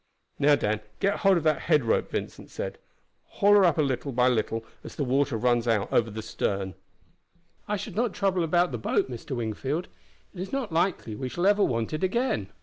[0.39, 2.79] "Now, Dan, get hold of that head rope," Vincent said;
[3.23, 6.73] "haul her up little by little as the water runs out over the stern."
[7.67, 9.35] "I should not trouble about the boat, Mr.
[9.35, 9.89] Wingfield;
[10.33, 12.47] it is not likely we shall ever want it again."